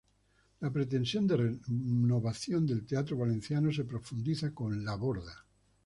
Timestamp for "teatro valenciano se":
2.87-3.83